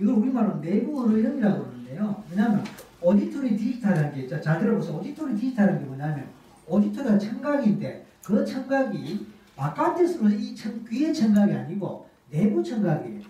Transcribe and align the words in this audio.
이걸 0.00 0.14
우리말로 0.14 0.60
내부 0.60 1.02
언어형이라고 1.02 1.64
그러는데요. 1.64 2.24
왜냐하면 2.30 2.64
auditory 3.02 3.56
디지털이라는 3.56 4.14
게 4.14 4.22
있죠. 4.22 4.40
잘 4.40 4.58
들어보세요. 4.58 4.96
auditory 4.96 5.34
디지털이라는 5.34 5.80
게 5.80 5.86
뭐냐면 5.86 6.26
auditory가 6.66 7.18
청각인데 7.18 8.06
그 8.24 8.44
청각이 8.44 9.26
바깥에서 9.56 10.28
이 10.30 10.54
청, 10.56 10.82
귀의 10.84 11.12
청각이 11.12 11.52
아니고 11.52 12.08
내부 12.30 12.62
청각이에요. 12.62 13.20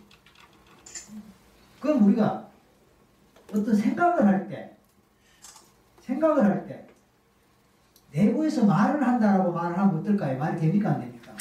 그럼 1.81 2.05
우리가 2.05 2.49
어떤 3.49 3.75
생각을 3.75 4.27
할 4.27 4.47
때, 4.47 4.77
생각을 6.03 6.45
할 6.45 6.67
때, 6.67 6.87
내부에서 8.13 8.65
말을 8.65 9.05
한다라고 9.05 9.51
말을 9.53 9.77
하면 9.77 9.97
어떨까요? 9.97 10.39
말이 10.39 10.61
됩니까? 10.61 10.91
안 10.91 11.01
됩니까? 11.01 11.33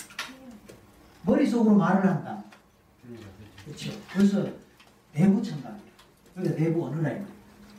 머릿속으로 1.23 1.75
말을 1.75 2.07
한다. 2.07 2.43
그렇죠. 3.65 3.91
그래서 4.11 4.47
내부 5.13 5.41
청각이에요. 5.41 5.89
그러니까 6.33 6.57
내부 6.57 6.85
언어라 6.85 7.25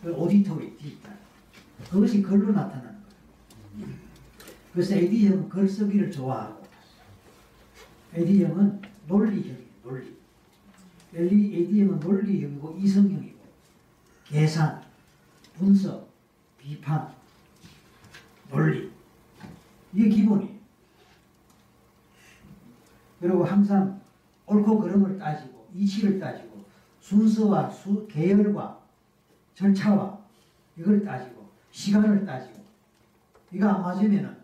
그 0.02 0.12
오디토리, 0.12 0.77
디지털. 0.77 1.16
그것이 1.91 2.23
글로 2.23 2.52
나타나는 2.52 2.98
거예요. 3.79 3.95
그래서 4.73 4.95
AD형은 4.95 5.48
글 5.48 5.69
쓰기를 5.69 6.11
좋아하고, 6.11 6.65
AD형은 8.15 8.80
논리형이에요, 9.07 9.59
논리. 9.83 10.16
AD형은 11.15 12.01
논리형이고, 12.01 12.79
이성형이고, 12.79 13.41
계산, 14.24 14.83
분석, 15.59 16.09
비판, 16.59 17.12
논리. 18.49 18.91
이게 19.93 20.09
기본이에요. 20.09 20.60
그리고 23.21 23.45
항상 23.45 24.01
옳고 24.47 24.79
그름을 24.79 25.19
따지고, 25.19 25.69
이치를 25.74 26.19
따지고, 26.19 26.50
순서와 27.11 27.69
수, 27.69 28.07
계열과 28.07 28.79
절차와 29.55 30.17
이걸 30.77 31.05
따지고, 31.05 31.49
시간을 31.73 32.25
따지고, 32.25 32.61
이거 33.51 33.69
안 33.69 33.83
맞으면은 33.83 34.37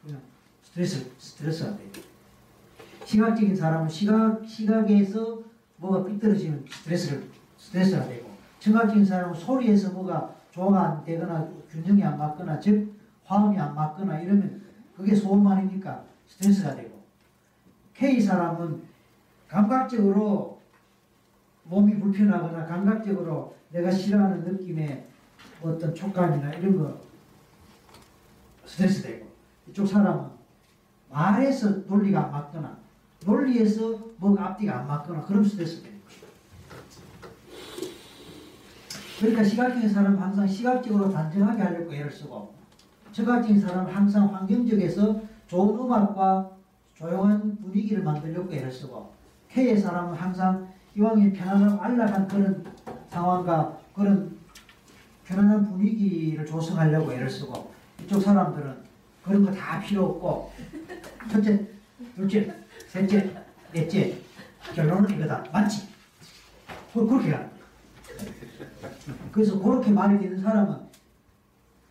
그냥 0.00 0.20
스트레스, 0.62 1.10
스트레스가 1.18 1.76
돼요. 1.76 1.90
시각적인 3.04 3.56
사람은 3.56 3.88
시각, 3.88 4.46
시각에서 4.46 5.42
뭐가 5.78 6.04
삐뚤어지면 6.04 6.64
스트레스를, 6.70 7.28
스트레스가 7.56 8.06
되고, 8.06 8.30
청각적인 8.60 9.04
사람은 9.04 9.34
소리에서 9.34 9.90
뭐가 9.90 10.36
조화가 10.52 10.80
안 10.80 11.04
되거나 11.04 11.48
균형이 11.68 12.04
안 12.04 12.16
맞거나 12.16 12.60
즉 12.60 12.94
화음이 13.24 13.58
안 13.58 13.74
맞거나 13.74 14.20
이러면 14.20 14.62
그게 14.96 15.14
소음만이니까 15.14 16.04
스트레스가 16.26 16.74
되고 16.74 17.00
K 17.94 18.20
사람은 18.20 18.82
감각적으로 19.46 20.57
몸이 21.68 21.98
불편하거나 22.00 22.66
감각적으로 22.66 23.54
내가 23.70 23.90
싫어하는 23.90 24.44
느낌의 24.44 25.06
어떤 25.62 25.94
촉감이나 25.94 26.54
이런 26.54 26.78
거 26.78 26.98
스트레스 28.64 29.02
되고 29.02 29.26
이쪽 29.68 29.86
사람은 29.86 30.26
말에서 31.10 31.70
논리가 31.86 32.24
안 32.24 32.32
맞거나 32.32 32.78
논리에서 33.24 33.98
뭐가 34.16 34.46
앞뒤가 34.46 34.80
안 34.80 34.86
맞거나 34.86 35.22
그럼 35.24 35.44
스트레스 35.44 35.82
되는 35.82 35.98
거예요. 35.98 36.18
그러니까 39.18 39.44
시각적인 39.44 39.88
사람은 39.88 40.18
항상 40.18 40.46
시각적으로 40.46 41.10
단정하게 41.10 41.62
하려고 41.62 41.92
애를 41.92 42.10
쓰고 42.10 42.54
청각적인 43.12 43.60
사람은 43.60 43.92
항상 43.92 44.34
환경적에서 44.34 45.20
좋은 45.48 45.78
음악과 45.78 46.50
조용한 46.94 47.58
분위기를 47.58 48.02
만들려고 48.02 48.52
애를 48.52 48.70
쓰고 48.70 49.12
K의 49.50 49.78
사람은 49.78 50.14
항상 50.14 50.68
이왕에 50.98 51.32
편안하고 51.32 51.80
안락한 51.80 52.26
그런 52.26 52.64
상황과 53.08 53.78
그런 53.94 54.36
편안한 55.24 55.70
분위기를 55.70 56.44
조성하려고 56.44 57.12
애를 57.12 57.30
쓰고 57.30 57.72
이쪽 58.02 58.20
사람들은 58.20 58.76
그런 59.24 59.44
거 59.44 59.52
다 59.52 59.78
필요 59.80 60.06
없고 60.06 60.52
첫째, 61.30 61.68
둘째, 62.16 62.52
셋째, 62.88 63.44
넷째 63.72 64.18
결론은 64.74 65.08
이거다. 65.10 65.44
맞지? 65.52 65.86
그렇게 66.92 67.30
가는. 67.30 67.48
그래서 69.30 69.56
그렇게 69.60 69.90
말이 69.92 70.18
되는 70.18 70.40
사람은 70.40 70.78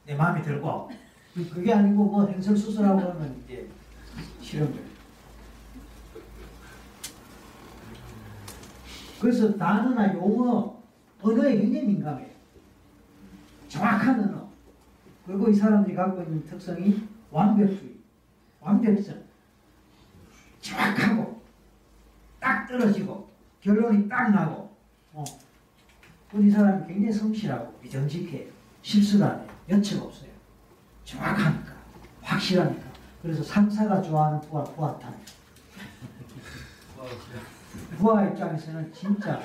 내 0.05 0.15
마음에 0.15 0.41
들고 0.41 0.91
그게 1.53 1.73
아니고 1.73 2.03
뭐 2.03 2.27
행설수설하고 2.27 2.99
그러면 2.99 3.41
이제 3.45 3.69
거예요. 4.73 4.87
그래서 9.19 9.57
단어나 9.57 10.13
용어, 10.13 10.81
언어에 11.21 11.57
굉장히 11.57 11.87
민감해요. 11.87 12.29
정확한 13.67 14.19
언어. 14.19 14.49
그리고 15.25 15.49
이 15.49 15.55
사람들이 15.55 15.95
갖고 15.95 16.21
있는 16.21 16.43
특성이 16.45 17.07
완벽주의, 17.31 17.95
완벽성. 18.61 19.23
정확하고, 20.61 21.41
딱 22.39 22.67
떨어지고, 22.67 23.29
결론이 23.61 24.07
딱 24.07 24.29
나고, 24.31 24.75
어. 25.13 25.23
이 26.35 26.49
사람이 26.49 26.87
굉장히 26.87 27.11
성실하고, 27.11 27.79
미정직해요. 27.81 28.49
실수를 28.81 29.25
안 29.25 29.39
해요. 29.39 29.47
여측 29.69 30.01
없어요. 30.01 30.29
정확하니까, 31.03 31.73
확실하니까. 32.21 32.87
그래서 33.21 33.43
상사가 33.43 34.01
좋아하는 34.01 34.39
부하, 34.41 34.63
부하탄. 34.63 35.13
부하 37.97 38.25
입장에서는 38.25 38.91
진짜 38.93 39.39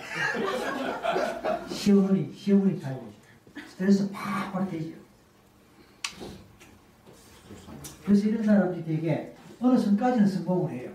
시어머니, 1.68 2.32
시어머니 2.34 2.80
타입이죠. 2.80 3.12
스트레스 3.68 4.10
팍팍 4.10 4.70
되죠. 4.70 4.96
그래서 8.04 8.28
이런 8.28 8.42
사람들이 8.42 8.84
되게 8.84 9.34
어느 9.60 9.78
선까지는 9.78 10.26
성공을 10.26 10.72
해요. 10.72 10.90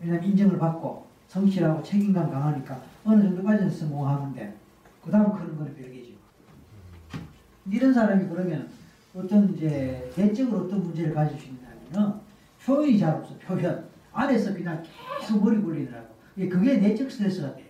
왜냐면 0.00 0.24
인정을 0.24 0.58
받고 0.58 1.06
성실하고 1.28 1.82
책임감 1.82 2.30
강하니까 2.30 2.80
어느 3.04 3.22
정도까지는 3.22 3.70
성공하는데 3.70 4.56
그 5.04 5.10
다음 5.10 5.32
크는 5.32 5.56
건 5.56 5.74
별개죠. 5.74 6.12
이런 7.70 7.94
사람이 7.94 8.28
그러면 8.28 8.68
어떤 9.14 9.54
이제 9.54 10.10
대적으로 10.14 10.64
어떤 10.66 10.82
문제를 10.82 11.14
가질 11.14 11.38
수 11.38 11.46
있냐면은 11.46 12.20
표현이 12.64 12.98
잘 12.98 13.14
없어 13.14 13.34
표현 13.38 13.88
안에서 14.12 14.52
그냥 14.52 14.82
계속 15.20 15.42
머리 15.42 15.60
굴리더라고. 15.60 16.15
그게 16.36 16.76
내적 16.76 17.10
스트레스가 17.10 17.54
돼요. 17.54 17.66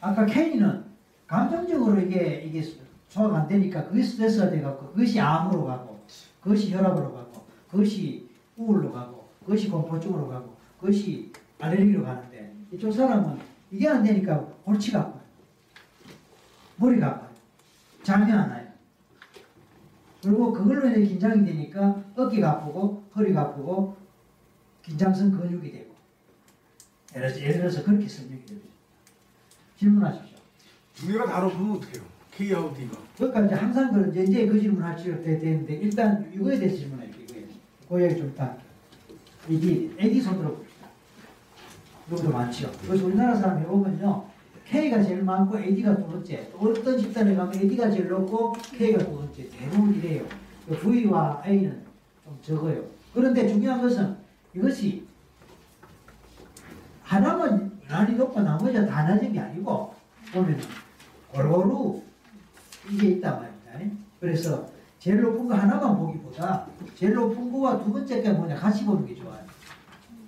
아까 0.00 0.26
케이는 0.26 0.84
감정적으로 1.26 2.00
이게 2.00 2.42
이게 2.46 2.62
소화가 3.08 3.38
안 3.38 3.48
되니까 3.48 3.88
그게 3.88 4.02
스트레스가 4.02 4.50
돼갖고 4.50 4.92
그것이 4.92 5.18
암으로 5.18 5.64
가고 5.64 6.00
그것이 6.42 6.72
혈압으로 6.72 7.12
가고 7.12 7.46
그것이 7.70 8.28
우울로 8.56 8.92
가고 8.92 9.28
그것이 9.40 9.68
공포증으로 9.68 10.28
가고 10.28 10.56
그것이 10.78 11.32
알레르기로 11.58 12.04
가는데 12.04 12.54
이쪽 12.72 12.92
사람은 12.92 13.38
이게 13.70 13.88
안 13.88 14.02
되니까 14.02 14.38
골치가 14.64 15.00
아파요. 15.00 15.20
머리가 16.76 17.06
아파요. 17.06 17.30
잠이 18.02 18.30
안 18.30 18.50
와요. 18.50 18.66
그리고 20.22 20.52
그걸로 20.52 20.88
인해 20.88 21.06
긴장이 21.06 21.44
되니까 21.44 22.02
어깨가 22.16 22.50
아프고 22.50 23.04
허리가 23.14 23.42
아프고 23.42 23.96
긴장성 24.82 25.30
근육이 25.32 25.72
되고 25.72 25.85
예를 27.16 27.28
들어서, 27.28 27.40
예를 27.40 27.54
들어서 27.58 27.82
그렇게 27.82 28.06
설명이 28.06 28.44
되죠. 28.44 28.60
질문하십시오. 29.78 30.36
두 30.94 31.08
개가 31.08 31.26
다 31.26 31.40
높으면 31.40 31.76
어떡해요? 31.76 32.04
K하고 32.32 32.74
D가. 32.74 32.98
그러니까 33.16 33.46
이제 33.46 33.54
항상 33.54 33.92
그 33.92 34.10
이제, 34.10 34.22
이제 34.24 34.46
그 34.46 34.60
질문 34.60 34.82
하시려 34.82 35.22
되는데 35.22 35.74
일단 35.74 36.30
이거에 36.34 36.58
대해서 36.58 36.76
질문할게요. 36.76 37.24
이거에. 37.24 37.46
그 37.88 38.02
얘기 38.02 38.16
좀 38.20 38.34
딱. 38.36 38.58
AD, 39.48 39.96
AD 39.98 40.20
손 40.20 40.38
들어 40.38 40.50
봅시다. 40.50 40.88
누구도 42.08 42.30
많죠. 42.30 42.70
그래서 42.86 43.06
우리나라 43.06 43.34
사람 43.34 43.60
해보면요. 43.60 44.26
K가 44.66 45.02
제일 45.02 45.22
많고 45.22 45.58
AD가 45.58 45.96
두 45.96 46.06
번째. 46.06 46.50
또 46.52 46.58
어떤 46.58 46.98
집단에 46.98 47.34
가면 47.34 47.54
AD가 47.54 47.90
제일 47.90 48.08
높고 48.08 48.52
K가 48.76 48.98
두 48.98 49.16
번째. 49.16 49.48
대부분 49.48 49.94
이래요. 49.94 50.26
그 50.68 50.76
V와 50.78 51.42
A는 51.46 51.82
좀 52.24 52.38
적어요. 52.42 52.84
그런데 53.14 53.48
중요한 53.48 53.80
것은 53.80 54.16
이것이 54.54 55.05
하나만 57.06 57.80
유난히 57.84 58.16
높고 58.16 58.42
나머지가 58.42 58.84
다 58.84 59.04
낮은 59.04 59.32
게 59.32 59.38
아니고 59.38 59.94
보면 60.32 60.60
골고루 61.30 62.02
이게 62.90 63.10
있단 63.10 63.40
말입니다. 63.40 63.96
그래서 64.18 64.68
제일 64.98 65.20
높은 65.20 65.46
거 65.46 65.54
하나만 65.54 65.96
보기보다 65.96 66.66
제일 66.96 67.14
높은 67.14 67.52
거와 67.52 67.82
두 67.84 67.92
번째 67.92 68.22
게 68.22 68.30
뭐냐 68.32 68.56
같이 68.56 68.84
보는 68.84 69.06
게 69.06 69.14
좋아요. 69.14 69.46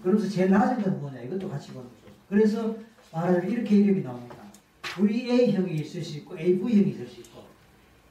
그러면서 0.03 0.29
제일 0.31 0.51
낮은 0.51 0.83
건 0.83 1.01
뭐냐 1.01 1.21
이것도 1.23 1.49
같이 1.49 1.73
보는 1.73 1.89
거죠. 1.89 2.15
그래서 2.29 2.77
말하자면 3.13 3.51
이렇게 3.51 3.77
이름이 3.77 4.03
나옵니다. 4.03 4.37
VA형이 4.83 5.75
있을 5.75 6.03
수 6.05 6.19
있고 6.19 6.39
AV형이 6.39 6.91
있을 6.91 7.09
수 7.09 7.21
있고 7.23 7.43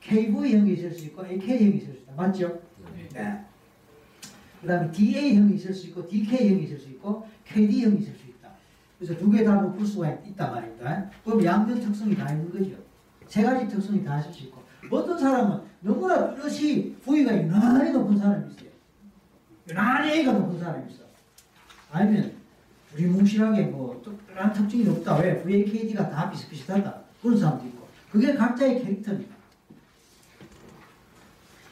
KV형이 0.01 0.73
있을 0.73 0.91
수 0.91 1.05
있고 1.05 1.25
AK형이 1.25 1.77
있을 1.77 1.93
수 1.93 2.01
있다. 2.01 2.13
맞죠? 2.17 2.59
네. 3.13 3.45
그 4.61 4.67
다음에 4.67 4.91
DA형이 4.91 5.55
있을 5.55 5.73
수 5.73 5.87
있고 5.87 6.05
DK형이 6.05 6.63
있을 6.63 6.79
수 6.79 6.89
있고 6.89 7.25
KD형이 7.45 7.99
있을 7.99 8.13
수 8.13 8.21
있다. 8.23 8.26
그래서 8.97 9.15
두 9.17 9.29
개다 9.29 9.55
높을 9.61 9.85
수가 9.85 10.09
있- 10.11 10.27
있단 10.29 10.51
말입니다. 10.51 11.09
그럼 11.23 11.43
양면 11.43 11.79
특성이 11.79 12.15
다 12.15 12.31
있는 12.31 12.51
거죠. 12.51 12.75
세 13.27 13.43
가지 13.43 13.67
특성이 13.67 14.03
다 14.03 14.19
있을 14.19 14.33
수 14.33 14.43
있고 14.45 14.63
어떤 14.89 15.17
사람은 15.19 15.61
너무나 15.81 16.33
뚜렷이 16.33 16.95
부위가 17.03 17.35
유난히 17.37 17.91
높은 17.91 18.17
사람이 18.17 18.51
있어요. 18.51 18.69
유난히 19.69 20.11
A가 20.13 20.31
높은 20.33 20.59
사람이 20.59 20.91
있어. 20.91 21.03
아니면 21.91 22.33
두리뭉실하게 22.91 23.63
뭐 23.63 24.01
특별한 24.03 24.53
특징이 24.53 24.87
없다. 24.89 25.17
왜? 25.19 25.43
VAKD가 25.43 26.09
다 26.09 26.29
비슷비슷하다. 26.31 27.01
그런 27.21 27.37
사람도 27.37 27.65
있고. 27.67 27.87
그게 28.11 28.33
각자의 28.33 28.81
캐릭터입니다. 28.83 29.35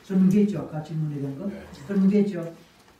설문겠죠? 0.03 0.59
아까 0.59 0.83
질문에 0.83 1.19
대한 1.19 1.39
거? 1.39 1.47
네. 1.47 1.65
설문겠죠? 1.87 2.53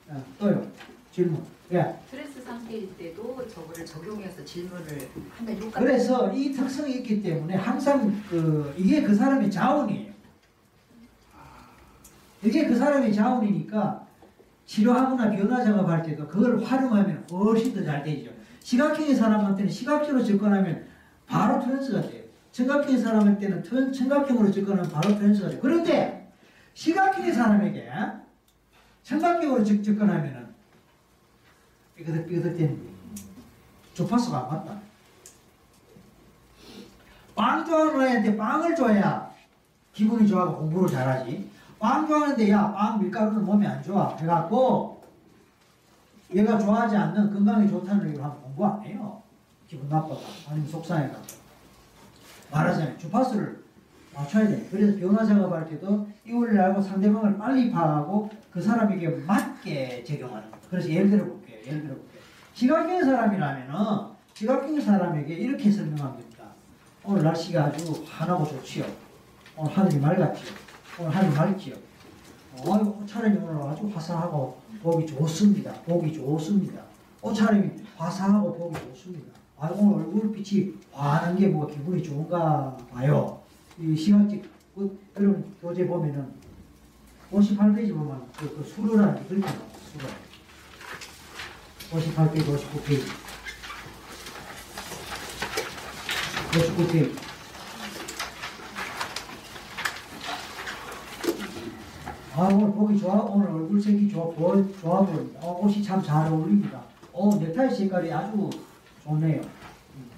아, 0.10 0.24
또요. 0.39 0.66
질문. 1.12 1.44
예. 1.71 1.95
스트레스 2.06 2.41
상태일 2.44 2.95
때도 2.97 3.47
저거를 3.47 3.85
적용해서 3.85 4.45
질문을 4.45 5.09
하면 5.38 5.56
효과가 5.57 5.79
그래서 5.79 6.31
이 6.31 6.51
특성이 6.51 6.97
있기 6.97 7.23
때문에 7.23 7.56
항상 7.56 8.21
그 8.29 8.73
이게 8.77 9.01
그 9.01 9.15
사람의 9.15 9.50
자원이에요. 9.50 10.13
이게 12.44 12.67
그 12.67 12.75
사람의 12.77 13.13
자원이니까 13.13 14.06
치료하거나 14.67 15.31
변화 15.31 15.63
작업할 15.63 16.03
때도 16.03 16.27
그걸 16.27 16.63
활용하면 16.63 17.25
훨씬 17.31 17.73
더 17.73 17.83
잘 17.83 18.03
되죠. 18.03 18.29
시각형의 18.59 19.15
사람한테는 19.15 19.71
시각적으로 19.71 20.23
접근하면 20.23 20.85
바로 21.27 21.63
트랜스가 21.63 22.01
돼요. 22.01 22.23
청각형의 22.51 23.00
사람한테는 23.00 23.63
트- 23.63 23.91
청각형으로 23.91 24.51
접근하면 24.51 24.89
바로 24.91 25.15
trance가 25.17 25.50
돼요. 25.50 25.59
그런데 25.62 26.31
시각형의 26.73 27.33
사람에게 27.33 27.89
청각형으로 29.03 29.63
접- 29.63 29.83
접근하면은 29.83 30.44
삐그덕삐그덕 31.95 32.57
되는. 32.57 32.80
주파수가 33.94 34.38
안 34.38 34.47
맞다. 34.50 34.80
빵 37.36 37.65
좋아하는 37.65 38.07
애한테 38.07 38.38
빵을 38.38 38.75
줘야 38.75 39.31
기분이 39.94 40.27
좋아하고 40.27 40.57
공부를 40.57 40.89
잘하지. 40.89 41.50
빵 41.80 42.07
좋아하는데 42.07 42.50
야, 42.51 42.71
빵 42.74 43.01
밀가루는 43.01 43.45
몸에 43.45 43.68
안 43.68 43.81
좋아. 43.83 44.15
해갖고 44.18 45.03
얘가 46.33 46.57
좋아하지 46.57 46.95
않는 46.95 47.33
건강에 47.33 47.68
좋다는 47.68 48.07
얘기를 48.07 48.24
하면 48.24 48.41
공부 48.41 48.65
안 48.65 48.81
해요. 48.83 49.21
기분 49.68 49.88
나빠가 49.89 50.18
아니면 50.50 50.68
속상해갖고. 50.69 51.45
말하자면 52.51 52.98
주파수를 53.00 53.63
맞춰야 54.13 54.48
돼. 54.48 54.68
그래서 54.71 54.98
변화 54.98 55.25
작업할 55.25 55.68
때도 55.69 56.07
이 56.25 56.31
원리를 56.31 56.59
알고 56.59 56.81
상대방을 56.81 57.38
빨리 57.38 57.69
파악하고 57.71 58.30
그 58.51 58.62
사람에게 58.62 59.09
맞게 59.25 60.03
적용하는 60.06 60.51
거죠. 60.51 60.68
그래서 60.69 60.89
예를 60.89 61.09
들어. 61.09 61.25
예를 61.65 61.81
들어 61.83 61.95
볼게요. 61.95 62.21
시각형의 62.53 63.03
사람이라면은 63.03 63.75
시각형의 64.33 64.81
사람에게 64.81 65.33
이렇게 65.33 65.71
설명하면 65.71 66.17
됩니다. 66.19 66.45
오늘 67.03 67.23
날씨가 67.23 67.65
아주 67.65 68.03
환하고 68.07 68.45
좋지요. 68.45 68.85
오늘 69.57 69.71
하늘이 69.77 70.00
맑았지요. 70.00 70.53
오늘 71.00 71.15
하늘이 71.15 71.35
맑지요. 71.35 71.75
어, 72.57 73.06
차량이 73.06 73.38
오늘 73.38 73.62
아주 73.69 73.88
화사하고 73.94 74.57
보기 74.81 75.06
좋습니다. 75.07 75.73
보기 75.83 76.13
좋습니다. 76.13 76.81
옷차림이 77.21 77.69
화사하고 77.97 78.56
보기 78.56 78.79
좋습니다. 78.88 79.33
아, 79.57 79.69
오늘 79.69 80.06
얼굴빛이 80.06 80.73
환한 80.91 81.38
게 81.38 81.47
뭐 81.47 81.67
기분이 81.67 82.01
좋은가 82.03 82.77
봐요. 82.91 83.41
이 83.79 83.95
시각적, 83.95 84.41
그, 84.75 85.00
여러분 85.17 85.53
교재 85.62 85.85
보면은 85.88 86.27
58페이지 87.31 87.94
보면 87.94 88.25
그, 88.38 88.56
그 88.56 88.63
수로라는 88.63 89.27
게 89.27 89.35
나와요. 89.35 89.57
수로. 89.91 90.07
58페이지, 91.91 92.45
59페이지. 92.45 93.05
59페이지. 96.51 97.15
아, 102.37 102.41
오늘 102.51 102.71
보기 102.73 102.99
좋아. 102.99 103.13
오늘 103.21 103.47
얼굴색이 103.49 104.09
좋아, 104.11 104.25
보, 104.25 104.53
좋아 104.81 105.01
보입니다. 105.05 105.39
어, 105.41 105.57
옷이 105.61 105.81
참 105.83 106.03
잘 106.03 106.27
어울립니다. 106.27 106.83
어, 107.13 107.33
넥타이 107.35 107.73
색깔이 107.73 108.11
아주 108.11 108.49
좋네요. 109.03 109.41
음. 109.95 110.09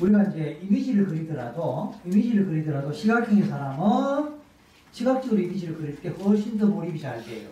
우리가 0.00 0.22
이제 0.24 0.60
이미지를 0.62 1.06
그리더라도, 1.06 1.94
이미지를 2.04 2.46
그리더라도 2.46 2.92
시각형의 2.92 3.48
사람은 3.48 4.38
시각적으로 4.92 5.40
이미지를 5.40 5.76
그릴 5.76 6.00
때 6.00 6.08
훨씬 6.08 6.56
더 6.56 6.66
몰입이 6.66 7.00
잘 7.00 7.22
돼요. 7.24 7.50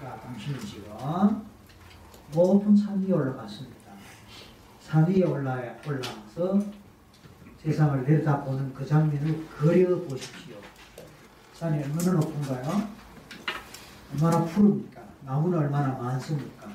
자, 0.00 0.16
당신은 0.22 0.60
지금 0.60 1.46
높은 2.32 2.76
산 2.76 3.02
위에 3.02 3.12
올라갔습니다. 3.12 3.78
산 4.80 5.06
위에 5.06 5.22
올라, 5.24 5.60
올라가서 5.86 6.60
세상을 7.62 8.04
내려다보는 8.04 8.72
그 8.72 8.86
장면을 8.86 9.46
그려 9.48 10.00
보십시오. 10.02 10.56
산이 11.54 11.82
얼마나 11.82 12.12
높은가요? 12.12 12.88
얼마나 14.12 14.44
푸릅니까? 14.44 15.02
나무는 15.24 15.58
얼마나 15.58 15.88
많습니까? 15.98 16.68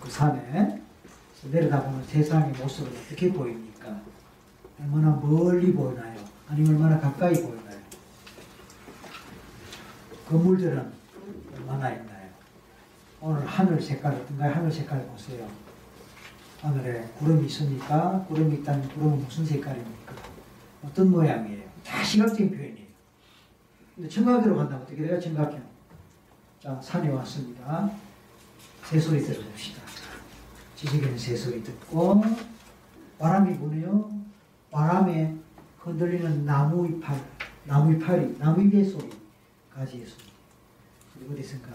그 0.00 0.10
산에 0.10 0.85
내려다보는 1.44 2.04
세상의 2.04 2.52
모습은 2.54 2.90
어떻게 2.90 3.32
보입니까? 3.32 4.00
얼마나 4.80 5.10
멀리 5.16 5.72
보이나요? 5.72 6.18
아니면 6.48 6.74
얼마나 6.74 6.98
가까이 7.00 7.34
보이나요? 7.34 7.76
건물들은 10.28 10.92
얼마나 11.56 11.90
있나요? 11.92 12.30
오늘 13.20 13.46
하늘 13.46 13.80
색깔 13.80 14.14
어떤가요? 14.14 14.54
하늘 14.54 14.70
색깔 14.70 15.06
보세요. 15.06 15.48
하늘에 16.60 17.08
구름이 17.18 17.46
있습니까? 17.46 18.24
구름이 18.28 18.56
있다면 18.56 18.88
구름은 18.88 19.18
무슨 19.24 19.44
색깔입니까? 19.44 20.14
어떤 20.84 21.10
모양이에요? 21.10 21.64
다 21.84 22.02
시각적인 22.02 22.50
표현이에요. 22.50 22.86
근데 23.94 24.08
청각으로 24.08 24.56
간다면 24.56 24.82
어떻게 24.82 25.02
돼요? 25.02 25.20
청각형. 25.20 25.62
자, 26.60 26.80
산에 26.82 27.08
왔습니다. 27.10 27.90
새소리 28.84 29.22
들어봅시다. 29.22 29.85
지식에는 30.76 31.18
새소리 31.18 31.62
듣고 31.64 32.22
바람이 33.18 33.58
부네요. 33.58 34.10
바람에 34.70 35.34
흔들리는 35.78 36.44
나무 36.44 36.86
이파리, 36.86 37.18
나무 37.64 37.92
이파리, 37.94 38.36
나무 38.38 38.62
잎의 38.62 38.84
소리까지 38.84 39.96
있습니다. 39.98 40.32
그리고 41.14 41.32
어디선가 41.32 41.68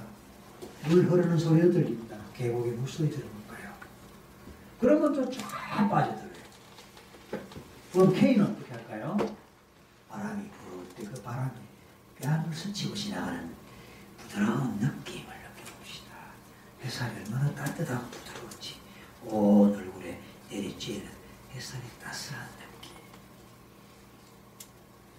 물 0.87 1.05
흐르는 1.05 1.37
소리도 1.37 1.71
들립니다. 1.71 2.17
계곡의 2.35 2.73
물소리 2.73 3.09
들어볼까요? 3.09 3.73
그런 4.79 5.01
것도 5.01 5.29
쫙 5.31 5.89
빠져들어요. 5.89 6.31
그럼 7.91 8.13
K는 8.13 8.45
어떻게 8.45 8.71
할까요? 8.71 9.17
바람이 10.09 10.43
불을 10.49 10.89
때그 10.95 11.21
바람이 11.21 11.51
뺨을 12.19 12.53
스치고 12.53 12.93
지나가는 12.93 13.49
부드러운 14.17 14.73
느낌을 14.75 15.25
느껴봅시다. 15.25 16.11
햇살이 16.83 17.15
얼마나 17.23 17.53
따뜻하고 17.55 18.09
부드러운지 18.09 18.75
온 19.25 19.75
얼굴에 19.75 20.19
내리쬐는 20.81 21.07
햇살의 21.53 21.83
따스한 22.01 22.49
느낌. 22.57 22.95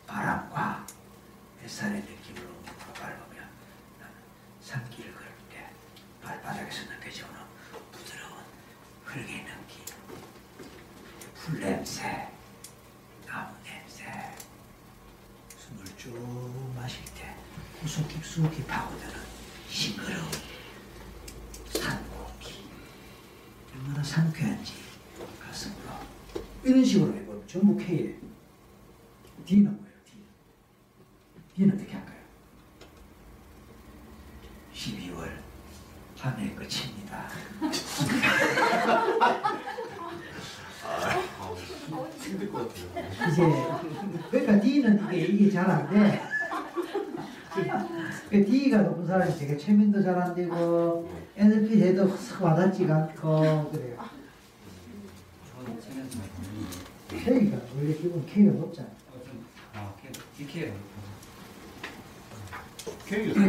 바람과 0.06 0.84
햇살의 1.62 2.00
느낌을 2.00 2.44
옮기고 2.44 2.92
밟으면 2.94 3.48
나는 4.00 4.14
산길을 4.60 5.14
걸을 5.14 5.28
때 5.50 5.70
발바닥에서 6.20 6.90
느껴지는 6.90 7.30
부드러운 7.92 8.44
흙의 9.04 9.44
느낌, 9.44 9.84
풀 11.34 11.60
냄새, 11.60 12.28
나무 13.24 13.54
냄새, 13.62 14.34
숨을 15.56 15.84
쭉 15.96 16.72
마실 16.74 17.04
때 17.14 17.36
구속 17.80 18.08
깊숙이 18.08 18.64
파고드는 18.64 19.14
싱그러운 19.68 20.30
산 21.72 22.10
공기. 22.10 22.68
얼마나 23.72 24.02
상쾌한지 24.02 24.91
이런 26.64 26.84
식으로 26.84 27.12
해보면 27.14 27.42
전부 27.46 27.76
K에 27.76 28.14
D는 29.44 29.64
뭐예요? 29.72 29.96
D. 30.04 30.12
D는 31.56 31.74
어떻게 31.74 31.92
할까요? 31.92 32.18
12월 34.74 35.28
한 36.18 36.38
해 36.38 36.54
끝입니다. 36.54 37.26
힘들 42.20 42.52
것 42.52 42.68
같아요. 42.68 43.30
이제 43.30 43.42
그러니까 44.30 44.60
D는 44.60 45.04
이게 45.12 45.18
이게 45.26 45.50
잘안 45.50 45.90
돼. 45.90 46.22
그 48.30 48.44
D가 48.44 48.78
높은 48.82 49.06
사람이 49.06 49.36
되게 49.36 49.56
최면도 49.56 50.02
잘 50.02 50.16
안 50.18 50.34
되고 50.34 51.10
NLP 51.36 51.82
해도 51.82 52.08
싹 52.16 52.42
와닿지가 52.42 52.94
않고 52.94 53.70
그래요. 53.72 53.98
K가 57.08 57.58
원래 57.76 57.94
기본 57.94 58.24
K가 58.26 58.52
높잖아요. 58.52 58.92
아, 59.74 59.94
DK가 60.36 60.72
케이크 63.06 63.40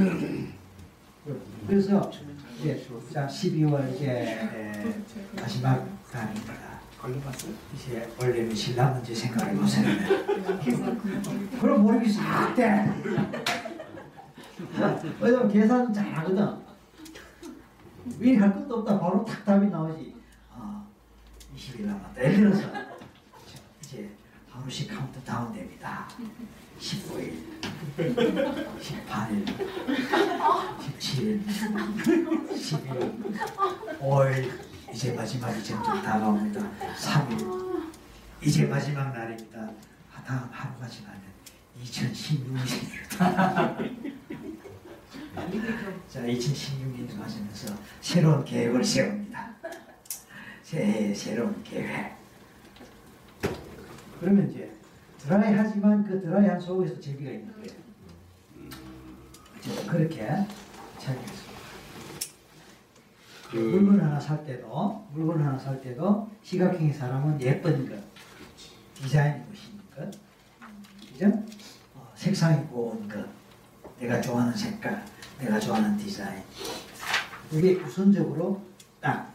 그래서 1.67 2.11
이제 2.59 2.85
자 3.11 3.25
12월 3.27 3.93
이제 3.95 4.09
에, 4.11 4.93
마지막 5.35 5.87
달입니다. 6.11 6.53
이제 7.75 8.09
원래는 8.19 8.53
신랑 8.55 8.93
문제 8.95 9.13
생각해 9.15 9.55
보세요. 9.55 9.85
그럼 11.59 11.81
모르겠어 11.83 12.19
때. 12.55 12.89
왜냐면 15.21 15.51
계산 15.51 15.93
잘하거든. 15.93 16.47
미리 18.19 18.35
할 18.37 18.53
것도 18.53 18.75
없다 18.79 18.99
바로 18.99 19.23
탁 19.25 19.43
답이 19.45 19.67
나오지. 19.67 20.12
아 21.73 21.75
20일 21.75 21.85
남았다. 21.85 22.23
예를 22.23 22.35
들어서 22.37 22.71
이제 23.81 24.09
하루씩 24.49 24.89
카운트 24.89 25.19
다운 25.23 25.51
됩니다. 25.53 26.07
19일, 26.79 27.33
18일, 27.97 29.45
17일, 30.99 31.43
10일, 32.53 33.99
5일 33.99 34.51
이제 34.93 35.13
마지막이 35.13 35.63
점점 35.63 36.01
다가옵니다. 36.01 36.61
3일 36.95 37.91
이제 38.43 38.65
마지막 38.65 39.11
날입니다. 39.13 39.71
아, 40.13 40.23
다음 40.23 40.49
하루가 40.51 40.87
지나면 40.87 41.21
2016년입니다. 41.83 43.17
자, 46.07 46.21
2016년을 46.21 47.17
맞으면서 47.17 47.73
새로운 48.01 48.45
계획을 48.45 48.83
세웁니다. 48.83 49.53
새해 50.73 51.13
새로운 51.13 51.63
계획. 51.63 52.15
그러면 54.19 54.49
이제 54.49 54.75
드라이 55.19 55.53
하지만 55.53 56.03
그 56.03 56.19
드라이한 56.19 56.59
속에서 56.59 56.99
재미가 56.99 57.29
있는 57.29 57.53
거예요. 57.53 57.79
자, 59.61 59.91
그렇게 59.91 60.25
차이겠습니다. 60.97 61.53
그 63.51 63.57
물건 63.57 64.01
하나 64.01 64.19
살 64.19 64.43
때도 64.43 65.07
물건 65.13 65.43
하나 65.43 65.59
살 65.59 65.79
때도 65.79 66.31
시각형의 66.41 66.91
사람은 66.91 67.39
예쁜 67.39 67.87
것, 67.87 68.03
디자인이 68.95 69.43
멋있는 69.47 69.83
것, 69.95 70.19
그죠? 71.11 71.27
어, 71.93 72.11
색상이 72.15 72.65
고운 72.65 73.07
것, 73.07 73.23
내가 73.99 74.19
좋아하는 74.19 74.57
색깔, 74.57 75.05
내가 75.39 75.59
좋아하는 75.59 75.95
디자인. 75.97 76.41
이게 77.51 77.75
우선적으로 77.75 78.59
딱 78.99 79.32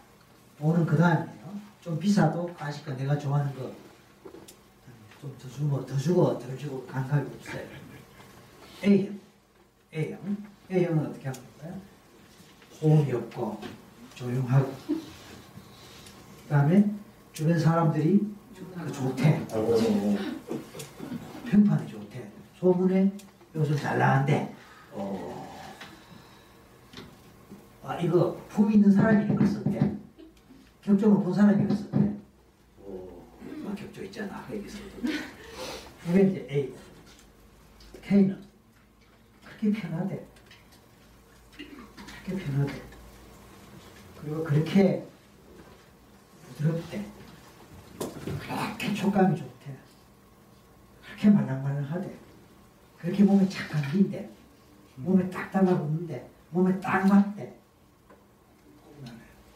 오는 0.61 0.85
그 0.87 0.97
다음이에요. 0.97 1.61
좀 1.81 1.99
비싸도 1.99 2.55
아직까 2.59 2.97
내가 2.97 3.17
좋아하는 3.19 3.55
거. 3.55 3.73
좀 5.21 5.37
더 5.39 5.49
주고 5.49 5.85
더 5.85 5.97
주고 5.97 6.39
덜 6.39 6.57
주고 6.57 6.87
감각이 6.87 7.29
없어요. 7.39 7.63
A형, 8.85 9.19
A형, 9.93 10.37
A형은 10.71 11.07
어떻게 11.07 11.27
하는 11.27 11.41
거예요? 11.61 11.81
호응이 12.81 13.13
없고 13.13 13.61
조용하고 14.15 14.73
그 14.87 16.49
다음에 16.49 16.89
주변 17.33 17.59
사람들이 17.59 18.21
그 18.77 18.93
좋대 18.93 19.45
평판이 21.51 21.89
좋대 21.89 22.31
소문에 22.61 23.13
요즘 23.57 23.77
잘 23.77 23.99
나간대 23.99 24.55
어. 24.93 25.49
아 27.83 27.97
이거 27.97 28.37
품 28.49 28.71
있는 28.71 28.93
사람이 28.93 29.33
이걸 29.35 29.45
썼대 29.47 29.97
격정을 30.89 31.23
본 31.23 31.35
사람이 31.35 31.65
이걸 31.65 31.77
썼대 31.77 32.17
오, 32.85 33.23
막 33.63 33.77
격조 33.77 34.05
있잖아 34.05 34.45
여기서 34.51 34.79
이게 36.09 36.23
이제 36.23 36.49
A 36.51 36.75
K는 38.03 38.43
그렇게 39.45 39.71
편하대 39.71 40.25
그렇게 42.25 42.45
편하대 42.45 42.83
그리고 44.21 44.43
그렇게 44.43 45.07
부드럽대. 46.59 47.05
그렇게 47.99 48.95
촉감이 48.95 49.37
좋대. 49.37 49.77
그렇게 51.05 51.31
말랑말랑하대. 51.31 52.13
그렇게 52.99 53.23
몸에 53.23 53.49
착 53.49 53.71
감긴대. 53.71 54.29
몸에 54.97 55.31
딱 55.31 55.51
달라붙는데. 55.51 56.29
몸에 56.51 56.79
딱 56.81 57.07
맞대. 57.07 57.55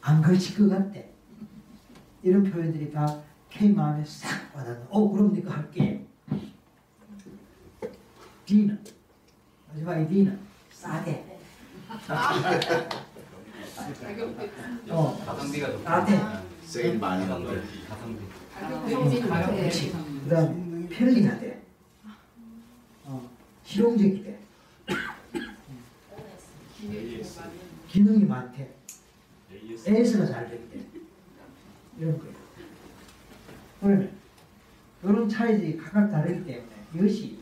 안 0.01 0.23
걸칠 0.23 0.57
것 0.57 0.69
같대. 0.69 1.12
이런 2.23 2.45
표현들이 2.45 2.93
다 2.93 3.21
K 3.51 3.71
마음에 3.73 4.05
싹 4.05 4.55
와닿는. 4.55 4.87
어, 4.89 5.11
그럼 5.11 5.33
내가 5.35 5.57
할게. 5.57 6.05
D는 8.47 8.79
마지막에 9.69 10.07
D는 10.07 10.39
싸대. 10.71 11.25
어, 14.89 15.23
가성비가 15.27 15.79
싸대. 15.85 16.21
세일 16.65 16.99
많이 16.99 17.25
한 17.27 17.43
거. 17.45 17.51
그렇지. 18.87 19.93
그다음 20.25 20.89
편리하대. 20.89 21.61
어, 23.05 23.31
실용적이대. 23.65 24.39
기능이 27.89 28.25
많대. 28.25 28.71
AS가 29.87 30.27
잘 30.27 30.49
되대. 30.49 30.62
이런 32.03 32.19
거예요. 32.19 32.35
그러면 33.81 34.11
이런 35.03 35.29
차이들이 35.29 35.77
각각 35.77 36.11
다르기 36.11 36.45
때문에 36.45 36.69
이것이 36.95 37.41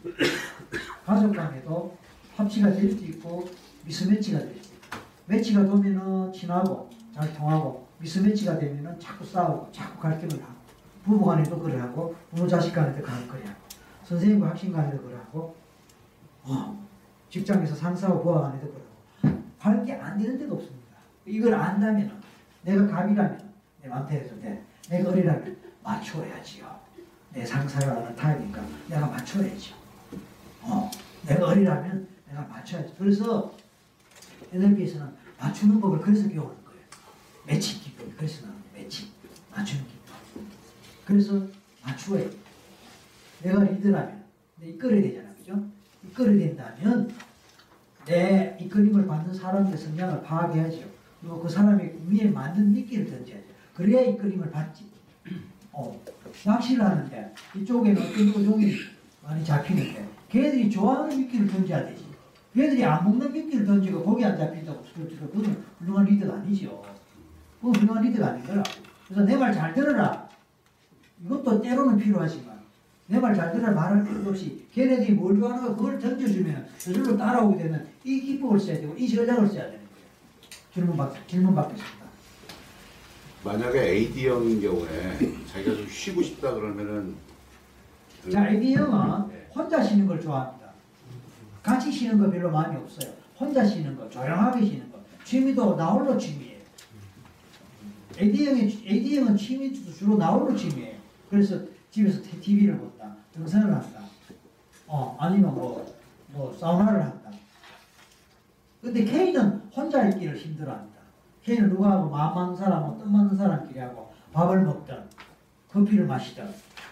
가족 1.04 1.34
간에도 1.34 1.96
합치가 2.36 2.70
될수 2.72 3.04
있고 3.06 3.48
미스매치가 3.84 4.38
될 4.38 4.62
수 4.62 4.74
있고 4.74 4.98
매치가 5.26 5.64
되면은 5.64 6.32
친하고 6.32 6.90
잘 7.14 7.32
통하고 7.34 7.86
미스매치가 7.98 8.58
되면은 8.58 8.98
자꾸 9.00 9.24
싸우고 9.24 9.72
자꾸 9.72 10.00
갈등을 10.00 10.42
하고 10.42 10.54
부부 11.04 11.24
간에도 11.24 11.58
그래 11.58 11.78
하고 11.78 12.14
부모 12.30 12.46
자식 12.46 12.74
간에도 12.74 13.02
그래 13.02 13.12
하고 13.12 13.58
선생님과 14.04 14.50
학생 14.50 14.72
간에도 14.72 15.02
그래 15.02 15.16
하고 15.16 15.56
어, 16.42 16.86
직장에서 17.30 17.74
상사와 17.74 18.20
부하 18.22 18.42
간에도 18.42 18.66
그래 18.68 18.82
하고 19.22 19.42
관계 19.58 19.94
안 19.94 20.18
되는 20.18 20.38
데가 20.38 20.54
없습니다. 20.54 20.96
이걸 21.26 21.54
안다면 21.54 22.20
내가 22.62 22.86
갑이라면 22.86 23.49
내 23.82 23.88
맘대로 23.88 24.24
해도 24.24 24.40
돼. 24.40 24.62
내가 24.88 25.10
어리라면 25.10 25.56
맞춰야지요. 25.82 26.80
내 27.32 27.46
상사가 27.46 27.98
어느 27.98 28.14
타입이니까 28.14 28.62
내가 28.88 29.06
맞춰야죠. 29.06 29.74
어, 30.62 30.90
내가 31.26 31.46
어리라면 31.46 32.08
내가 32.28 32.42
맞춰야지. 32.42 32.94
그래서 32.98 33.54
NLP에서는 34.52 35.08
맞추는 35.38 35.80
법을 35.80 36.00
그래서 36.00 36.28
배우는 36.28 36.48
거예요. 36.64 36.80
매칭 37.46 37.80
기법. 37.80 38.16
그래서 38.16 38.42
나오는 38.46 38.60
매칭. 38.74 39.08
맞추는 39.52 39.84
기법. 39.86 40.16
그래서 41.06 41.46
맞추어야 41.82 42.28
돼. 42.28 42.36
내가 43.42 43.62
리더라면 43.64 44.24
내 44.56 44.68
이끌어야 44.68 45.00
되잖아. 45.00 45.32
그죠? 45.34 45.64
이끌어야 46.04 46.36
된다면 46.38 47.14
내 48.04 48.56
이끌림을 48.60 49.06
받는 49.06 49.32
사람의 49.32 49.78
성향을 49.78 50.22
파악해야죠. 50.22 50.90
그리고 51.20 51.40
그 51.40 51.48
사람의 51.48 52.00
위에 52.08 52.28
맞는 52.28 52.72
미끼를 52.72 53.06
던져야죠. 53.08 53.49
그래야 53.74 54.02
이끌림을 54.02 54.50
받지. 54.50 54.84
어, 55.72 55.98
낚시를 56.44 56.84
하는데 56.84 57.34
이쪽에는 57.56 58.02
어떤 58.02 58.28
어종이 58.30 58.74
많이 59.22 59.44
잡히는데 59.44 60.06
걔들이 60.28 60.70
좋아하는 60.70 61.16
미끼를 61.18 61.46
던져야 61.48 61.86
되지. 61.86 62.04
걔들이 62.54 62.84
안 62.84 63.04
먹는 63.04 63.32
미끼를 63.32 63.64
던지고 63.64 64.04
거기 64.04 64.24
안 64.24 64.36
잡힌다고 64.36 64.84
스스로 64.84 65.28
그건 65.30 65.64
훌륭한 65.78 66.04
리더가 66.06 66.34
아니죠. 66.38 66.82
그건 67.60 67.76
훌륭한 67.76 68.02
리더가 68.04 68.28
아닌 68.32 68.44
거라. 68.46 68.62
그래서 69.06 69.22
내 69.24 69.36
말 69.36 69.52
잘 69.52 69.72
들어라. 69.74 70.28
이것도 71.24 71.60
때로는 71.62 71.96
필요하지만 71.98 72.58
내 73.06 73.18
말 73.18 73.34
잘 73.34 73.52
들어라 73.52 73.72
말할 73.72 74.04
필요 74.04 74.28
없이 74.30 74.66
걔네들이 74.72 75.12
뭘 75.14 75.36
좋아하는 75.38 75.64
거 75.68 75.76
그걸 75.76 75.98
던져주면 75.98 76.68
저절로 76.78 77.16
따라오게 77.16 77.62
되는 77.62 77.86
이 78.04 78.20
기법을 78.20 78.58
써야 78.58 78.76
되고 78.80 78.94
이 78.96 79.08
전략을 79.08 79.46
써야 79.48 79.64
되는 79.64 79.78
거예요. 79.78 80.06
질문 80.72 80.96
받 80.96 81.28
질문 81.28 81.54
받겠습니다. 81.54 81.99
만약에 83.44 83.80
AD형인 83.92 84.60
경우에 84.60 85.18
자기가 85.46 85.74
좀 85.76 85.88
쉬고 85.88 86.22
싶다 86.22 86.52
그러면은 86.54 87.14
자, 88.30 88.48
에디 88.50 88.74
형은 88.74 89.30
혼자 89.54 89.82
쉬는 89.82 90.06
걸 90.06 90.20
좋아합니다. 90.20 90.70
같이 91.62 91.90
쉬는 91.90 92.18
거 92.18 92.30
별로 92.30 92.50
마음이 92.50 92.76
없어요. 92.76 93.10
혼자 93.38 93.64
쉬는 93.64 93.96
거, 93.96 94.08
조용하게 94.10 94.64
쉬는 94.66 94.92
거. 94.92 95.00
취미도 95.24 95.76
나홀로 95.76 96.18
취미예요. 96.18 96.60
에디 98.18 98.46
형의 98.46 98.64
에디 98.84 99.18
형은 99.18 99.36
취미도 99.36 99.92
주로 99.94 100.18
나홀로 100.18 100.54
취미예요. 100.54 100.98
그래서 101.30 101.58
집에서 101.90 102.20
TV를 102.42 102.76
본다, 102.76 103.16
등산을 103.32 103.72
한다, 103.74 104.00
어 104.86 105.16
아니면 105.18 105.54
뭐 105.54 105.86
뭐 106.32 106.56
사우나를 106.56 107.02
한다. 107.02 107.30
근데 108.80 109.04
K는 109.04 109.60
혼자 109.74 110.08
있기를 110.10 110.36
힘들어합니다. 110.36 110.89
K는 111.44 111.70
누가 111.70 111.92
하고 111.92 112.10
마음 112.10 112.34
맞는 112.34 112.56
사람하고 112.56 112.98
뜻 112.98 113.08
맞는 113.08 113.36
사람끼리 113.36 113.78
하고 113.80 114.12
밥을 114.32 114.62
먹든 114.62 114.96
커피를 115.68 116.06
마시든 116.06 116.48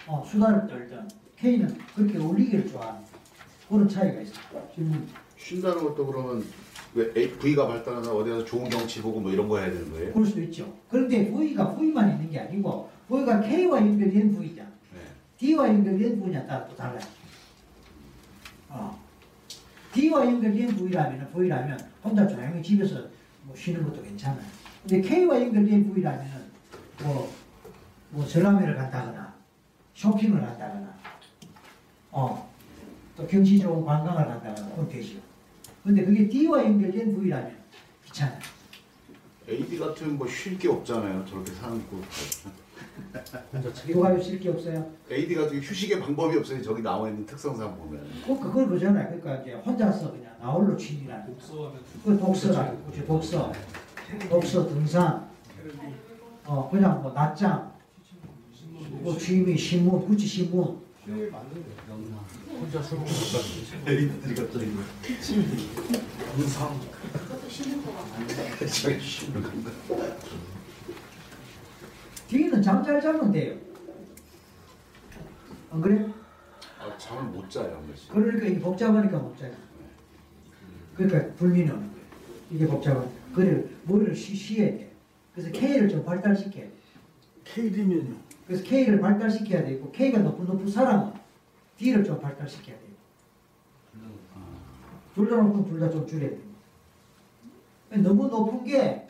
어, 0.07 0.25
수다를 0.27 0.67
떨든 0.67 1.07
K는 1.37 1.77
그렇게 1.95 2.19
어울리기를 2.19 2.69
좋아합니다. 2.69 3.19
그런 3.69 3.89
차이가 3.89 4.21
있습니다. 4.21 4.75
질문 4.75 5.07
쉰다는 5.37 5.85
것도 5.85 6.07
그러면 6.07 6.45
왜 6.95 7.13
V가 7.13 7.67
발달해서 7.69 8.17
어디 8.17 8.31
가서 8.31 8.45
좋은 8.45 8.69
경치 8.71 9.03
보고 9.03 9.21
뭐 9.21 9.31
이런 9.31 9.47
거 9.47 9.59
해야 9.59 9.71
되는 9.71 9.91
거예요? 9.93 10.13
그럴 10.13 10.27
수도 10.27 10.41
있죠. 10.43 10.73
그런데 10.89 11.31
V가 11.31 11.75
V만 11.75 12.11
있는 12.13 12.31
게 12.31 12.41
아니고 12.41 12.91
V가 13.09 13.41
K와 13.41 13.79
연결된 13.79 14.35
V잖아. 14.35 14.71
네. 14.95 15.01
D와 15.37 15.69
연결된 15.69 16.19
V냐 16.19 16.47
따라 16.47 16.67
또 16.67 16.75
달라요. 16.75 17.01
어. 18.71 18.99
D와 19.93 20.25
연결된 20.25 20.69
V라면 20.77 21.31
V라면 21.33 21.79
혼자 22.03 22.27
조용히 22.27 22.63
집에서 22.63 23.03
뭐 23.49 23.57
쉬는 23.57 23.83
것도 23.83 24.03
괜찮아요. 24.03 24.45
근데 24.87 25.01
K와 25.01 25.41
연결된 25.41 25.91
V라면은 25.91 26.49
뭐, 27.03 27.33
뭐 28.11 28.27
전람회를 28.27 28.77
간다거나 28.77 29.35
쇼핑을 29.95 30.43
한다거나 30.43 30.95
어, 32.11 32.53
또 33.17 33.27
경치 33.27 33.59
좋은 33.59 33.85
관광을 33.85 34.27
간다거나 34.27 34.69
그건 34.69 34.89
되죠. 34.89 35.19
근데 35.83 36.05
그게 36.05 36.29
D와 36.29 36.63
연결된 36.63 37.15
V라면 37.15 37.57
귀찮아요. 38.05 38.39
AD 39.49 39.79
같으면 39.79 40.19
뭐쉴 40.19 40.59
게 40.59 40.69
없잖아요. 40.69 41.25
저렇게 41.27 41.53
사는 41.53 41.83
곳. 41.89 42.03
이거 43.89 44.01
가지고 44.03 44.23
쓸게 44.23 44.49
없어요. 44.51 44.93
AD 45.11 45.35
같은 45.35 45.59
게 45.61 45.67
휴식의 45.67 46.01
방법이 46.01 46.37
없어요. 46.37 46.63
저기 46.63 46.83
나와 46.83 47.09
있는 47.09 47.25
특성상 47.25 47.79
보면. 47.79 48.07
그, 48.27 48.39
그걸 48.39 48.69
그잖아요. 48.69 49.09
그러니까 49.09 49.43
이제 49.43 49.55
혼자서 49.55 50.13
그냥 50.13 50.33
나홀로 50.41 50.77
취미라는 50.77 51.27
거. 51.27 51.33
독서하면 51.33 51.81
그 52.05 52.19
독서라고 52.19 52.83
그죠 52.85 53.07
독서 53.07 53.53
독서 54.29 54.69
등산 54.69 55.29
어 56.45 56.69
그냥 56.71 57.03
뭐 57.03 57.13
낮장 57.13 57.73
뭐 59.01 59.17
취미 59.17 59.57
신문 59.57 60.07
구치 60.07 60.27
신문 60.27 60.79
제일 61.05 61.31
맞는 61.31 61.51
거 61.53 62.59
혼자 62.59 62.83
술 62.83 62.99
먹는 62.99 63.13
AD들이 63.87 64.35
갑자기 64.35 64.73
쉬는 65.21 65.47
거가 65.47 66.65
많아요. 66.65 67.28
저기 67.59 69.33
건가? 69.33 69.71
뒤에는 72.29 72.63
잠 72.63 72.85
잘 72.85 73.01
자면 73.01 73.33
돼요 73.33 73.57
안 75.71 75.81
그래? 75.81 76.07
아, 76.79 76.97
잠을 76.97 77.25
못 77.33 77.51
자요 77.51 77.75
한 77.77 77.87
번씩. 77.87 78.11
그러니까 78.13 78.47
이게 78.47 78.61
복잡하니까 78.61 79.19
못 79.19 79.37
자요 79.37 79.53
그러니까 80.95 81.35
불미는 81.35 81.75
거예요 81.75 81.91
이게 82.53 82.67
복잡한 82.67 83.11
그래 83.35 83.65
머리를 83.85 84.15
쉬, 84.15 84.37
쉬어야 84.37 84.71
돼 84.71 84.93
그래서 85.35 85.51
K를 85.51 85.89
좀 85.89 86.05
발달시켜야 86.05 86.65
돼 86.65 86.73
KD면요. 87.45 88.15
그래서 88.47 88.63
K를 88.63 89.01
발달시켜야 89.01 89.65
되고 89.65 89.91
K가 89.91 90.19
높은 90.21 90.45
높은 90.47 90.69
사람은 90.69 91.13
D를 91.79 92.05
좀 92.05 92.21
발달시켜야 92.21 92.77
돼요. 92.77 92.89
둘다 95.15 95.37
높은 95.37 95.65
둘 95.69 95.81
다 95.81 95.91
좀 95.91 96.07
줄여야 96.07 96.31
돼요. 96.31 96.48
너무 97.91 98.29
높은 98.29 98.65
게 98.65 99.07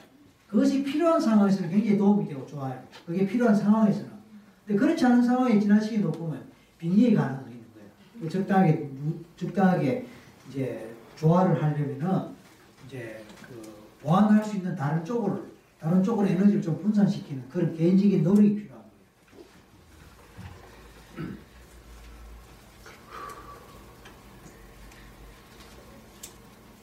그것이 0.48 0.82
필요한 0.82 1.20
상황에서는 1.20 1.68
굉장히 1.70 1.98
도움이 1.98 2.26
되고 2.28 2.46
좋아요. 2.46 2.82
그게 3.06 3.26
필요한 3.26 3.54
상황에서는. 3.54 4.10
근데 4.66 4.78
그렇지 4.78 5.04
않은 5.04 5.22
상황에 5.22 5.58
지나치게 5.58 5.98
높으면 5.98 6.46
빙의의 6.78 7.14
가능성이 7.14 7.52
있는 7.56 7.66
거예요. 7.74 7.88
그 8.20 8.28
적당하게 8.28 8.72
무- 8.72 9.18
적당하게 9.36 10.06
이제 10.48 10.94
조화를 11.16 11.62
하려면은 11.62 12.30
이제 12.86 13.22
그 13.46 13.60
보완할 14.02 14.44
수 14.44 14.56
있는 14.56 14.74
다른 14.76 15.04
쪽을 15.04 15.48
다른 15.80 16.02
쪽으로 16.02 16.26
에너지를 16.26 16.62
좀 16.62 16.80
분산시키는 16.82 17.48
그런 17.48 17.76
개인적인 17.76 18.22
노력이 18.22 18.54
필요한 18.54 18.82
거예요. 18.82 18.88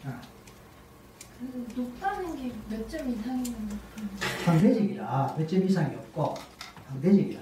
자, 0.04 0.22
그 1.40 1.68
높다는 1.75 2.36
게 2.36 2.52
몇 2.86 2.89
점 2.89 3.10
이상이면 3.10 3.80
상대적이라 4.46 5.36
몇 5.38 5.48
점 5.48 5.64
이상이 5.66 5.96
없고 5.96 6.36
상대적이라 6.90 7.40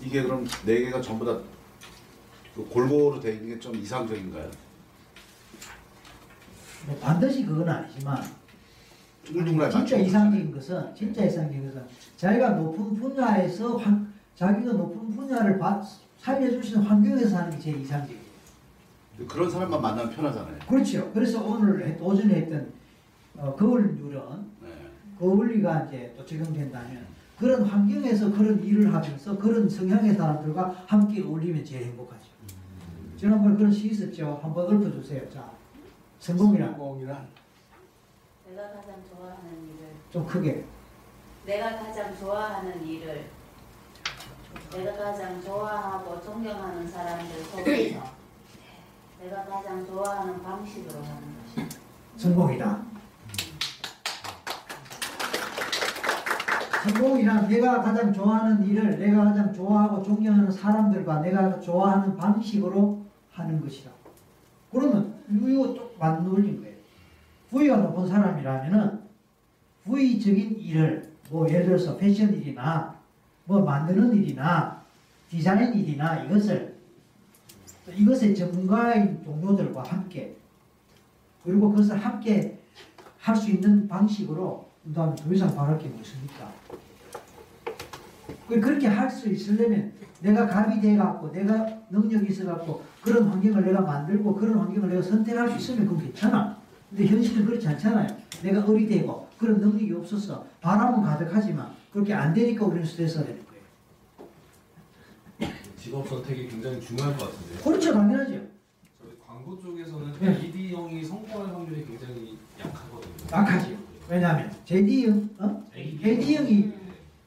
이게 0.00 0.22
그럼 0.22 0.46
네 0.64 0.80
개가 0.80 1.00
전부 1.00 1.24
다그 1.24 2.68
골고루 2.70 3.18
돼 3.20 3.32
있는 3.34 3.48
게 3.48 3.58
좀 3.58 3.74
이상적인가요? 3.74 4.48
뭐 6.86 6.96
반드시 7.00 7.44
그건 7.44 7.68
아니지만 7.68 8.22
둥글둥글 9.24 9.70
진짜 9.70 9.96
맞춰 9.96 9.96
이상적인 9.98 10.52
것은 10.52 10.94
진짜 10.94 11.24
이상적인 11.24 11.66
것은 11.66 11.82
자기가 12.16 12.50
높은 12.50 12.94
분야에서 12.94 13.76
환, 13.78 14.12
자기가 14.36 14.72
높은 14.72 15.10
분야를 15.16 15.58
받, 15.58 15.82
살려줄 16.20 16.62
수 16.62 16.74
있는 16.74 16.82
환경에서 16.86 17.38
하는 17.38 17.50
게 17.52 17.58
제일 17.58 17.80
이상적이에요. 17.80 18.22
그런 19.28 19.50
사람만 19.50 19.80
만나면 19.80 20.14
편하잖아요. 20.14 20.58
그렇죠. 20.68 21.10
그래서 21.12 21.42
오늘 21.42 21.86
했- 21.86 22.00
오전에 22.02 22.34
했던 22.34 22.70
어, 23.36 23.54
거울 23.54 23.94
누런 23.94 24.50
네. 24.60 24.68
그 25.18 25.26
원리가 25.26 25.84
이제 25.84 26.14
또 26.16 26.24
적용된다면 26.24 27.06
그런 27.38 27.64
환경에서 27.64 28.30
그런 28.32 28.62
일을 28.62 28.92
하면서 28.94 29.36
그런 29.36 29.68
성향의 29.68 30.14
사람들과 30.14 30.84
함께 30.86 31.22
어울리면 31.22 31.64
제일 31.64 31.86
행복하죠. 31.86 32.24
지난번에 33.16 33.56
그런 33.56 33.72
시 33.72 33.88
있었죠. 33.88 34.38
한번 34.42 34.70
읊어주세요. 34.72 35.28
자, 35.30 35.50
성공이란 36.20 36.72
성공이란 36.72 37.26
내가 38.46 38.62
가장 38.68 39.02
좋아하는 39.10 39.64
일을 39.64 39.88
좀 40.10 40.26
크게. 40.26 40.64
내가 41.44 41.76
가장 41.76 42.16
좋아하는 42.16 42.86
일을 42.86 43.24
내가 44.70 44.92
가장 44.96 45.42
좋아하고 45.42 46.22
존경하는 46.22 46.86
사람들 46.86 47.42
속에서 47.44 48.02
내가 49.20 49.44
가장 49.44 49.84
좋아하는 49.86 50.42
방식으로 50.42 51.02
하는 51.02 51.34
것이다. 51.56 51.76
성공이다. 52.16 52.93
성공이란 56.84 57.48
내가 57.48 57.80
가장 57.80 58.12
좋아하는 58.12 58.62
일을 58.68 58.98
내가 58.98 59.24
가장 59.24 59.50
좋아하고 59.52 60.02
존경하는 60.02 60.50
사람들과 60.52 61.20
내가 61.20 61.58
좋아하는 61.58 62.14
방식으로 62.14 63.02
하는 63.30 63.60
것이다. 63.62 63.90
그러면 64.70 65.14
이거 65.30 65.72
또 65.72 65.94
맞는 65.98 66.24
논리인 66.24 66.60
거예요. 66.60 66.76
부위가 67.48 67.78
높은 67.78 68.06
사람이라면은 68.06 69.00
부위적인 69.84 70.58
일을 70.58 71.10
뭐 71.30 71.48
예를 71.48 71.66
들어서 71.66 71.96
패션 71.96 72.34
일이나 72.34 72.94
뭐 73.46 73.62
만드는 73.62 74.14
일이나 74.14 74.82
디자인 75.30 75.72
일이나 75.72 76.22
이것을 76.24 76.76
또 77.86 77.92
이것의 77.92 78.34
전문가인 78.34 79.22
동료들과 79.24 79.82
함께 79.82 80.36
그리고 81.42 81.70
그것을 81.70 81.96
함께 81.96 82.58
할 83.18 83.34
수 83.34 83.50
있는 83.50 83.88
방식으로 83.88 84.73
그 84.84 84.92
다음에 84.92 85.14
더 85.16 85.32
이상 85.32 85.54
바랄 85.54 85.78
게 85.78 85.88
무엇입니까? 85.88 86.52
그- 88.48 88.60
그렇게 88.60 88.86
할 88.86 89.10
수 89.10 89.28
있으려면 89.30 89.92
내가 90.20 90.46
갑이 90.46 90.80
돼 90.80 90.96
갖고 90.96 91.30
내가 91.32 91.66
능력이 91.90 92.32
있어 92.32 92.44
갖고 92.46 92.82
그런 93.02 93.28
환경을 93.28 93.64
내가 93.64 93.80
만들고 93.80 94.34
그런 94.34 94.58
환경을 94.58 94.88
내가 94.90 95.02
선택할 95.02 95.48
수 95.50 95.56
있으면 95.56 95.86
그건 95.88 96.02
괜찮아. 96.04 96.56
근데 96.90 97.06
현실은 97.06 97.46
그렇지 97.46 97.66
않잖아요. 97.68 98.06
내가 98.42 98.64
어리되고 98.64 99.28
그런 99.38 99.58
능력이 99.60 99.92
없어서 99.94 100.46
바람은 100.60 101.02
가득하지만 101.02 101.72
그렇게 101.92 102.12
안 102.14 102.32
되니까 102.34 102.64
우리는 102.66 102.84
스트레스가 102.86 103.24
되는 103.24 103.40
거예요. 103.44 103.54
직업 105.78 106.08
선택이 106.08 106.48
굉장히 106.48 106.80
중요할 106.80 107.16
것 107.16 107.30
같은데요. 107.30 107.58
그렇죠, 107.62 107.92
당연하죠. 107.92 108.30
저희 108.32 109.18
광고 109.26 109.60
쪽에서는 109.60 110.12
네. 110.20 110.38
AD형이 110.40 111.04
성공할 111.04 111.54
확률이 111.54 111.84
굉장히 111.84 112.38
약하거든요. 112.58 113.14
약하지요. 113.32 113.73
왜냐하면 114.08 114.50
JD형, 114.64 115.30
어? 115.38 115.64
AD형이 115.76 116.72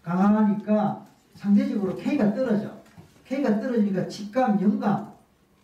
강하니까 0.03 1.05
상대적으로 1.35 1.95
K가 1.95 2.33
떨어져. 2.33 2.71
K가 3.25 3.59
떨어지니까 3.59 4.07
직감, 4.07 4.61
영감, 4.61 5.11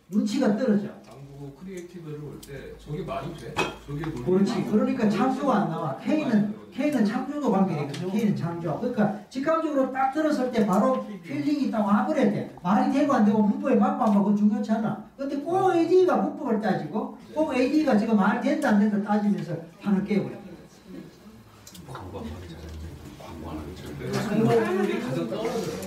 눈치가 0.10 0.56
떨어져. 0.58 0.88
광고 1.08 1.54
creative를 1.60 2.19
볼때 2.19 2.73
저게 2.78 3.04
말이 3.04 3.34
돼? 3.36 3.54
저게 3.88 4.02
그렇지. 4.23 4.63
그러니까 4.65 5.10
창조가 5.10 5.56
안 5.56 5.69
나와. 5.69 5.97
K는 5.97 6.54
K는 6.73 7.06
창조도 7.06 7.52
관계되거든. 7.52 8.10
K는 8.10 8.36
창조. 8.36 8.80
그러니까 8.80 9.19
직감적으로 9.30 9.93
딱 9.93 10.12
들었을 10.12 10.52
때 10.52 10.65
바로 10.65 11.06
feeling이 11.23 11.69
딱 11.71 11.86
와버려야 11.86 12.32
돼. 12.32 12.56
말이 12.63 12.91
되고 12.91 13.13
안 13.13 13.23
되고 13.23 13.41
문법에 13.41 13.76
맞고 13.76 14.04
안 14.04 14.15
맞고 14.15 14.36
중요치 14.36 14.71
않아. 14.71 15.06
근데 15.15 15.38
꼭 15.38 15.71
AD가 15.73 16.17
문법을 16.17 16.60
따지고 16.60 17.17
꼭 17.34 17.54
AD가 17.56 17.97
지금 17.97 18.17
말이 18.17 18.41
된다 18.41 18.69
안 18.69 18.80
된다 18.80 19.02
따지면서 19.04 19.56
판을 19.82 20.04
깨버려. 20.04 20.43
광고 21.88 22.19
안 22.19 22.26
하기 22.26 22.47
잘했네. 22.49 22.73
광고 23.19 23.52
안 23.52 23.58
하기 23.60 23.76
잘했네. 23.76 23.93
그래서 23.93 23.93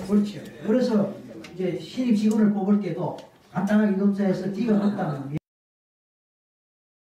그렇죠. 0.07 0.39
그래서 0.65 1.13
이제 1.53 1.79
신입 1.79 2.17
직원을 2.17 2.53
뽑을 2.53 2.81
때도 2.81 3.17
간단하게 3.51 3.97
검사해서 3.97 4.51
높다면 4.73 5.37